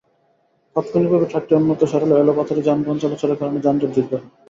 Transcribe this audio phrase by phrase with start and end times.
[0.75, 4.25] তাত্ক্ষণিকভাবে ট্রাকটি অন্যত্র সরালেও এলোপাতাড়ি যানবাহন চলাচলের কারণে যানজট দীর্ঘ হয়।